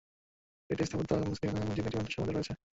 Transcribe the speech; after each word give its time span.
এটি 0.71 0.81
একটি 0.83 0.87
স্থাপত্য 0.89 1.11
কমপ্লেক্সের 1.13 1.29
অংশ, 1.31 1.41
যেখানে 1.43 1.59
মসজিদ, 1.61 1.85
একটি 1.87 1.97
মাদ্রাসা 1.97 2.17
ও 2.17 2.19
মাজার 2.19 2.35
রয়েছে। 2.35 2.53